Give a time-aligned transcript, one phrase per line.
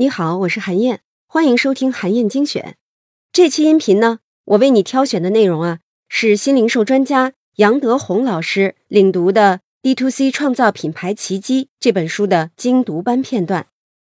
[0.00, 2.76] 你好，我是韩燕，欢迎收听韩燕精选。
[3.32, 13.66] 这期音频呢，我为你挑选的内容啊，是新零售专家杨德宏老师领读的《D to C 创造品牌奇迹》这本书的精读班片段。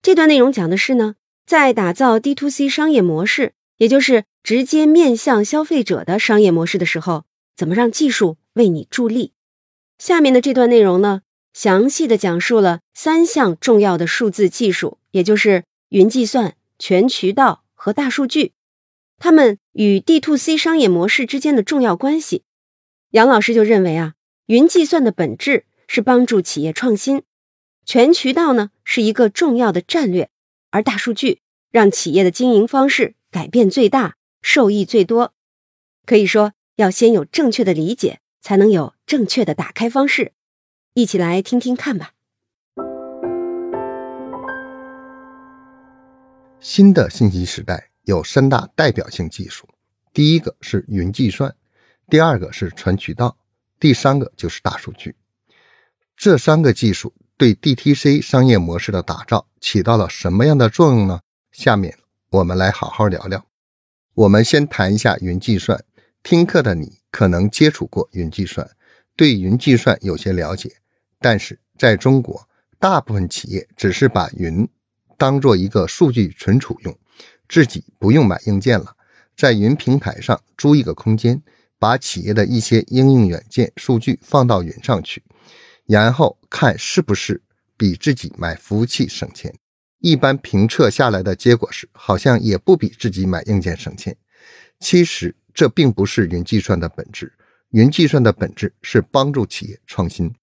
[0.00, 7.24] 这段内容讲的是呢，在打造 D to C 商业模式，也就是直接面向消费者的商业模式的时候，
[7.56, 9.32] 怎么让技术为你助力。
[9.98, 11.22] 下面的这段内容呢，
[11.52, 18.54] 详细的讲述了三项重要的数字技术，也就是云计算、全渠道和大数据，
[19.18, 22.44] 它们与 D to C 商业模式之间的重要关系。
[23.10, 24.14] 杨老师就认为啊，
[24.46, 27.24] 云计算的本质是帮助企业创新，
[27.84, 30.30] 全渠道呢是一个重要的战略，
[30.70, 35.34] 而大数据让企业的经营方式改变最大，受益最多。
[36.06, 38.20] 可以说，要先有正确的理解。
[38.44, 40.32] 才能有正确的打开方式，
[40.94, 42.14] 一起来听听看吧。
[46.62, 49.68] 新的信息时代有三大代表性技术，
[50.14, 51.52] 第一个是云计算，
[52.08, 53.36] 第二个是全渠道，
[53.80, 55.16] 第三个就是大数据。
[56.16, 61.22] 这三个技术对 DTC 商业模式的打造起到了什么样的作用呢？
[61.50, 61.98] 下面
[62.30, 63.44] 我们来好好聊聊。
[64.14, 65.82] 我们先谈一下云计算。
[66.22, 68.70] 听课的你可能接触过云计算，
[69.16, 70.70] 对云计算有些了解，
[71.18, 74.68] 但是在中国，大部分企业只是把云
[75.22, 76.98] 当做一个数据存储用，
[77.48, 78.96] 自己不用买硬件了，
[79.36, 81.40] 在云平台上租一个空间，
[81.78, 85.22] 把企业的一些应用软件数据放到云上去，
[85.86, 87.40] 然后看是不是
[87.76, 89.54] 比自己买服务器省钱。
[90.00, 94.16] 一般评测下来的结果是，好像也不比自己买硬件省钱。
[94.80, 95.36] 其实。
[95.54, 97.30] 这并不是云计算的本质，
[97.72, 100.34] 云计算的本质是帮助企业创新。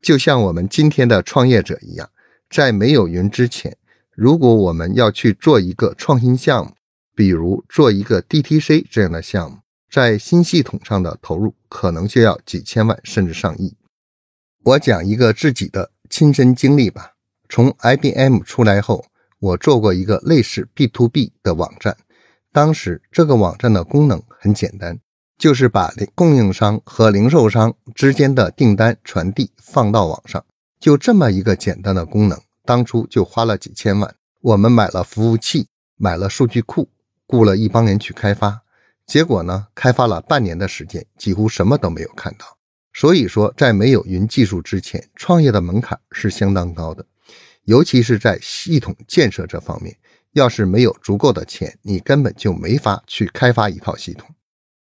[0.00, 2.08] 就像我们今天的创业者一样，
[2.48, 3.76] 在没有云之前，
[4.14, 6.72] 如果我们要去做一个创新项目，
[7.14, 9.58] 比如做一个 DTC 这样的项目，
[9.90, 13.76] 在新系统上的投入可能就要几千万甚至上亿。
[14.62, 17.12] 我讲一个自己的亲身经历吧。
[17.48, 19.06] 从 IBM 出来后，
[19.40, 21.96] 我做过一个类似 B to B 的网站。
[22.52, 24.98] 当时这个网站的功能很简单，
[25.38, 30.44] 就是把供应商和零售商之间的订单传递放到网上，
[30.78, 34.14] 就这么一个简单的功能，当初就花了几千万。
[34.42, 35.66] 我们买了服务器，
[35.96, 36.88] 买了数据库，
[37.26, 38.62] 雇了一帮人去开发。
[39.04, 42.58] 结果呢，开发了半年的时间，几乎什么都没有看到。
[42.92, 47.04] 所以说，在没有云技术之前，创业的门槛是相当高的，
[47.64, 49.96] 尤其是在系统建设这方面。
[50.34, 54.32] 要是没有足够的钱，你根本就没法去开发一套系统。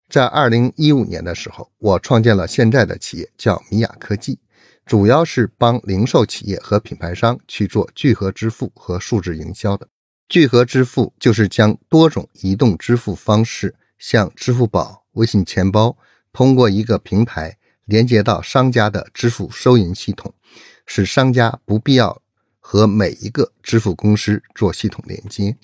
[0.09, 4.39] 在二零一五年的时候，我创建了现在的企业，叫米雅科技，
[4.85, 9.89] 主要是帮零售企业和品牌商去做聚合支付和数字营销的。
[10.29, 15.97] 聚合支付就是将多种移动支付方式，像支付宝、微信钱包，
[16.33, 20.35] 通过一个平台连接到商家的支付收银系统，
[20.87, 22.23] 使商家不必要。
[22.65, 25.57] 和每一个支付公司做系统连接。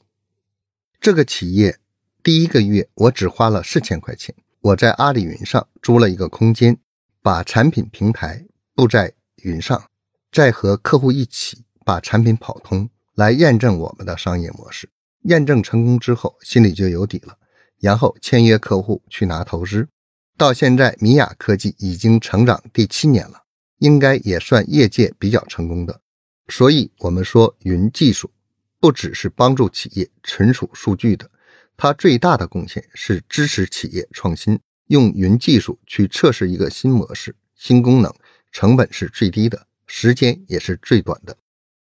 [1.00, 1.78] 这个企业
[2.24, 6.76] 第一个月我只花了四千块钱，我在阿里云上租了一个空间，
[7.22, 8.44] 把产品平台
[8.78, 9.12] 布在
[9.42, 9.90] 云上，
[10.30, 14.88] 再和客户一起把产品跑通，来验证我们的商业模式。
[15.22, 17.36] 验证成功之后，心里就有底了，
[17.80, 19.88] 然后签约客户去拿投资。
[20.36, 23.42] 到现在，米雅科技已经成长第七年了，
[23.78, 26.00] 应该也算业界比较成功的。
[26.46, 28.30] 所以，我们说云技术
[28.78, 31.28] 不只是帮助企业存储数据的，
[31.76, 34.60] 它最大的贡献是支持企业创新。
[34.86, 38.14] 用云技术去测试一个新模式、新功能，
[38.52, 41.36] 成本是最低的，时间也是最短的。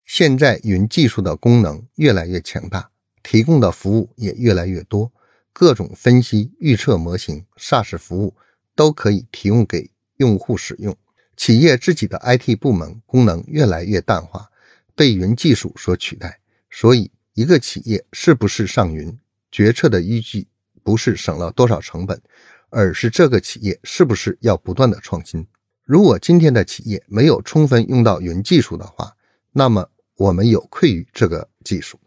[0.04, 2.90] 现在，云技术的功能越来越强大，
[3.22, 5.12] 提供的服务也越来越多，
[5.52, 8.34] 各种分析、预测模型、SaaS 服务
[8.74, 10.96] 都可以提供给用户使用。
[11.36, 14.48] 企业自己的 IT 部门功能越来越淡化。
[14.94, 16.38] 被云技术所取代，
[16.70, 19.18] 所以一个企业是不是上云，
[19.50, 20.46] 决策的依据
[20.82, 22.20] 不是省了多少成本，
[22.68, 25.46] 而是这个企业是不是要不断的创新。
[25.84, 29.16] 如果今天的企业没有充分用到云技术的话，
[29.52, 31.98] 那么我们有愧于这个技术，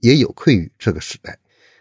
[0.00, 1.38] 也有愧于这个时代。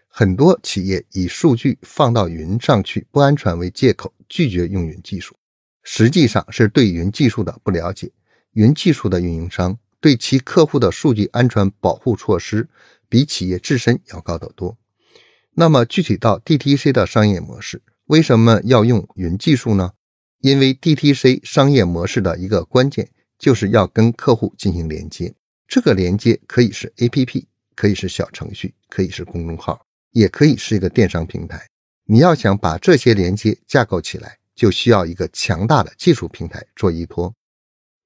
[0.07, 5.35] 很多企业以数据放到云上去不安全为借口，拒绝用云技术，
[5.83, 8.11] 实际上是对云技术的不了解。
[8.53, 9.77] 云技术的运营商。
[10.01, 12.69] 对其客户的数据安全保护措施
[13.09, 14.77] 比企业自身要高得多。
[15.55, 19.93] 那么具体到 DTC 的商业模式，为什么要用云技术呢？
[20.45, 23.09] 因为 DTC 商业模式的一个关键
[23.39, 25.33] 就是要跟客户进行连接，
[25.67, 27.45] 这个连接可以是 APP，
[27.75, 31.67] 可以是小程序，可以是公众号，也可以是一个电商平台。
[32.05, 37.33] 你要想把这些连接架构起来，就需要一个强大的技术平台做依托。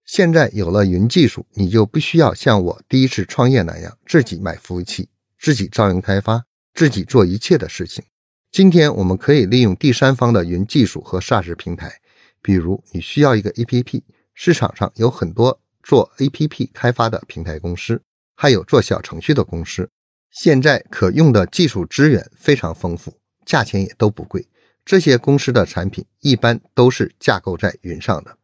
[0.06, 8.01] 现在有了云技术，你就不需要像我第一次创业那样自己买服务器、自己招人开发、自己做一切的事情。
[8.50, 12.00] 今天我们可以利用第三方的云技术和 SaaS 平台，
[12.41, 14.01] 比如你需要一个 APP，
[14.33, 18.01] 市场上有很多做 APP 开发的平台公司，
[18.36, 19.89] 还有做小程序的公司。
[20.31, 24.47] 现在可用的技术资源非常丰富，价钱也都不贵。
[24.86, 28.38] 这些公司的产品一般都是架构在云上的，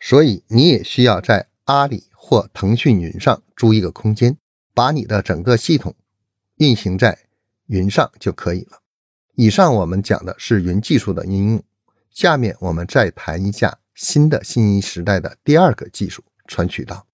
[0.00, 4.36] 所以你也需要在阿里或腾讯云上租一个空间，
[4.72, 5.94] 把你的整个系统
[6.56, 7.26] 运行在
[7.66, 8.80] 云上就可以了。
[9.34, 11.64] 以上我们讲的是云技术的应用，
[12.14, 17.08] 下面我们再谈一下新的信息时代的第二个技术——传渠道。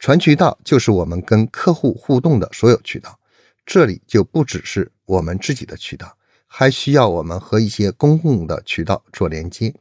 [0.00, 3.20] 传渠道就是我们跟客户互动的所有渠道，
[3.64, 6.18] 这里就不只是我们自己的渠道，
[6.48, 9.72] 还需要我们和一些公共的渠道做连接，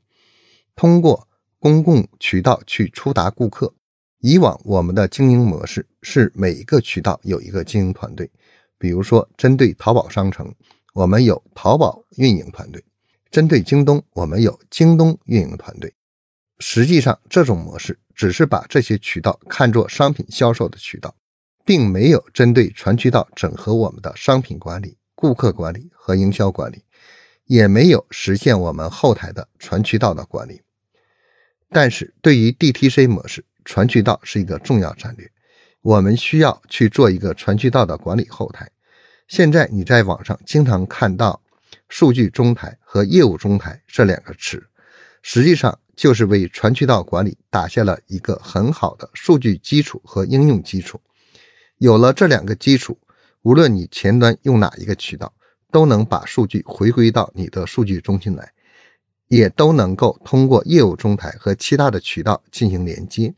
[0.76, 1.28] 通过
[1.58, 3.74] 公共渠道去触达顾客。
[4.20, 8.30] 以往我们的经营模式是每一个渠道有一个经营团队，
[8.78, 10.54] 比如说针对淘宝商城。
[10.94, 12.82] 我们有淘宝运营团队，
[13.36, 15.94] 针对京东，我们有京东运营团队。
[16.60, 21.14] 实际上，这种模式只是把这些渠道看作商品销售的渠道，
[21.66, 26.86] 并没有针对全渠道整合我们的商品管理、顾客管理和营销管理，
[27.44, 30.62] 也没有实现我们后台的全渠道的管理。
[31.68, 35.30] 但是对于 DTC 模式，全渠道是一个重要战略，
[35.82, 38.72] 我们需要去做一个全渠道的管理后台。
[39.28, 41.42] 现在你在网上经常看到
[41.90, 44.64] “数据中台”和“业务中台”这两个词，
[45.22, 51.00] 实际上就是为全渠道管理打下了一个很好的数据基础和应用基础。
[51.78, 52.98] 有了这两个基础，
[53.42, 55.34] 无论你前端用哪一个渠道，
[55.72, 58.52] 都能把数据回归到你的数据中心来，
[59.28, 63.34] 也都能够通过业务中台和其他的渠道进行连接。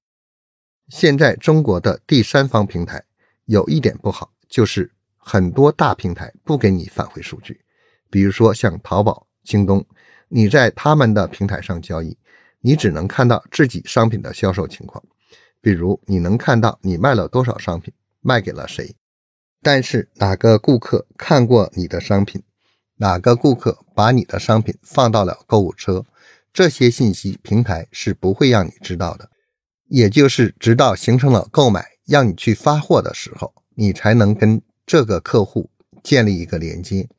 [0.90, 3.04] 现在中国的第三方平台
[3.45, 4.92] 有一点不好，就是。
[5.30, 7.60] 很多大平台不给你返回数据，
[8.09, 9.86] 比如说像淘宝、京东，
[10.27, 12.18] 你在他们的平台上交易，
[12.62, 15.04] 你只能看到自己商品的销售情况，
[15.62, 18.95] 比如你能看到你卖了多少商品，卖给了谁，
[19.62, 22.44] 但是哪个顾客看过你的商品，
[22.98, 26.06] 哪个顾客把你的商品放到了购物车，
[26.54, 29.30] 这些信息平台是不会让你知道的，
[29.88, 34.62] 也就是直到形成了购买，让你去发货的时候，你才能跟。
[34.89, 35.69] 这个客户
[36.01, 37.09] 建立一个连接。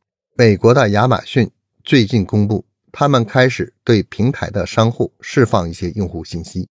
[0.41, 1.51] 美国的亚马逊
[1.83, 6.69] 最近公布，他们开始对平台的商户释放一些用户信息。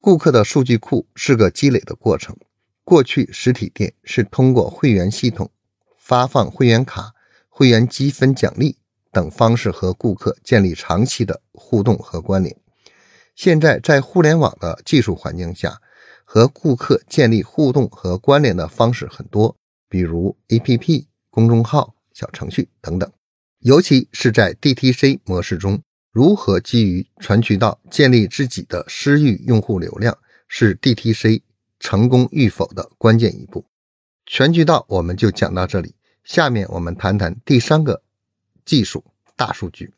[0.00, 2.36] 顾客的数据库是个积累的过程。
[2.84, 5.50] 过去实体店是通过会员系统
[5.98, 7.12] 发放会员卡、
[7.48, 8.76] 会员积分奖励
[9.10, 12.56] 等方式和顾客建立长期的互动和关联。
[13.34, 15.80] 现在在互联网的技术环境下，
[16.24, 19.56] 和顾客建立互动和关联的方式很多。
[19.88, 23.10] 比如 APP、公众号、小程序等等，
[23.60, 25.82] 尤其是在 DTC 模式中，
[26.12, 31.40] 如何基于全渠道建立自己的私域用户流量，是 DTC
[31.78, 33.64] 成功与否的关键一步。
[34.26, 38.02] 全渠道我们就讲到这里，下面我们谈谈第三个
[38.66, 39.02] 技术——
[39.34, 39.94] 大数据。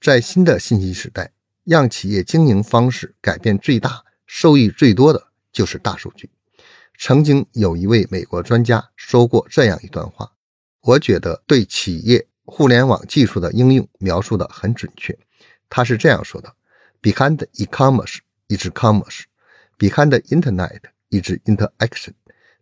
[0.00, 1.32] 在新的信息时代，
[1.64, 6.30] 让企业经营方式改变最大、受益最多的就是大数据。
[6.98, 10.31] 曾经有一位美国专家说过这样一段话，
[10.82, 15.16] 我觉得对企业互联网技术的应用描述的很准确。
[15.68, 16.52] 他是这样说的
[17.00, 19.22] ：“Behind e-commerce is commerce,
[19.78, 22.14] behind internet is interaction,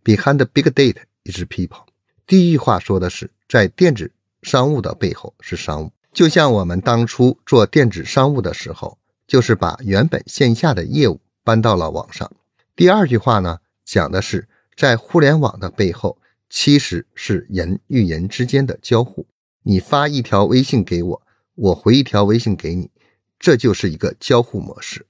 [0.04, 1.86] behind big data is people。”
[2.26, 4.12] 第一句话说的是，在电子
[4.42, 12.30] 商务的背后是商务，就像我们当初做电子商务的时候，就是把原本线下的业务搬到了网上。
[12.76, 13.58] 第二句话呢？
[13.84, 14.46] 讲的是，
[14.76, 16.16] 在互联网的背后，
[16.50, 19.26] 其实是人与人之间的交互。
[19.62, 21.22] 你发一条微信给我，
[21.54, 22.90] 我回一条微信给你，
[23.38, 25.06] 这就是一个交互模式。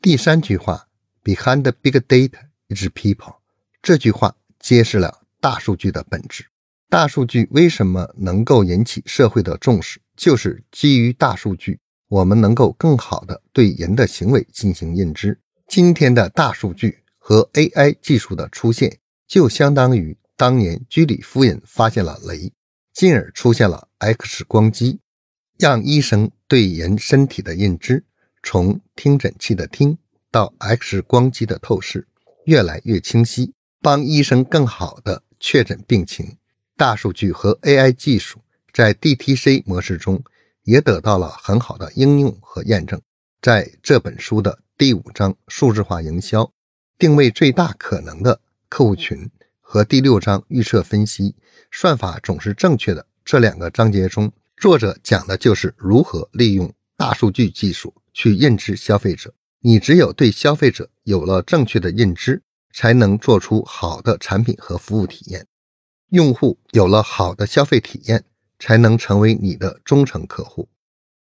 [0.00, 0.86] 第三句话
[1.24, 2.38] ，Behind big data
[2.68, 3.36] is people。
[3.82, 6.44] 这句话揭示了大数据的本质。
[6.88, 10.00] 大数据为什么能够引起社会的重视？
[10.16, 15.40] 就是基于大数据，我们能够更好的对人的行为进行认知。
[15.66, 16.98] 今天的大数据。
[17.22, 18.98] 和 AI 技术的出现，
[19.28, 22.50] 就相当于当年居里夫人发现了镭，
[22.94, 24.98] 进而出现了 X 光机，
[25.58, 28.06] 让医生对人身体的认知，
[28.42, 29.98] 从听诊器的听
[30.30, 32.08] 到 X 光机的透视，
[32.46, 36.38] 越来越清晰，帮医生更好的确诊病情。
[36.74, 38.40] 大数据和 AI 技术
[38.72, 40.24] 在 DTC 模式中
[40.62, 42.98] 也得到了很好的应用和验证。
[43.42, 46.50] 在这本书的第五章“数字化营销，
[46.98, 49.30] 定位最大可能的客户群”
[49.72, 51.36] 和第六章“预测分析，
[51.70, 59.32] 算法总是正确的”这两个章节中，作者讲的就是如何利用大数据技术去认知消费者。
[59.60, 62.42] 你只有对消费者有了正确的认知，
[62.74, 65.46] 才能做出好的产品和服务体验。
[66.08, 68.24] 用户有了好的消费体验，
[68.58, 70.68] 才能成为你的忠诚客户。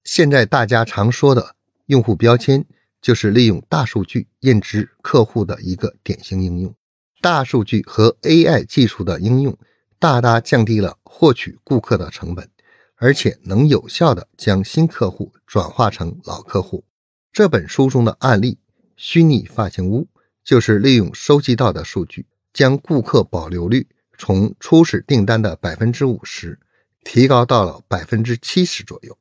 [0.04, 2.66] 现在大家常说的用户标签，
[3.02, 6.76] 就是利用大数据认知客户的一个典型应用。
[7.24, 9.58] 大数据和 AI 技术的应用，
[9.98, 12.50] 大大降低了获取顾客的成本，
[12.98, 16.84] 而且能有效的将新客户转化成老客户。
[17.32, 18.58] 这本书中的案例
[18.98, 20.06] “虚拟发型屋”，
[20.44, 23.88] 就是利用收集到的数据，将顾客保留率。
[24.18, 26.60] 从初始订单的百分之五十
[27.06, 29.18] 提高到了百分之七十左右。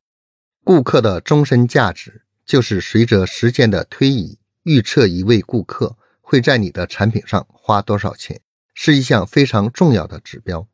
[0.65, 8.41] 顾客的终身价值就是随着时间的推移，预测一位顾客会在你的产品上花多少钱，
[8.73, 10.67] 是一项非常重要的指标。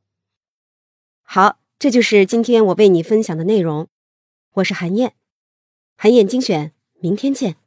[1.24, 3.90] 好，这就是今天我为你分享的内容。
[4.54, 5.16] 我是韩燕，
[5.98, 7.58] 韩燕精选，明天见。